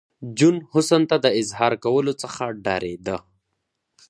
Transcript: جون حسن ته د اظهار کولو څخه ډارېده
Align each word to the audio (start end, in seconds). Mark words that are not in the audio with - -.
جون 0.37 0.55
حسن 0.73 1.01
ته 1.09 1.15
د 1.25 1.27
اظهار 1.41 1.73
کولو 1.85 2.13
څخه 2.21 2.43
ډارېده 2.63 3.17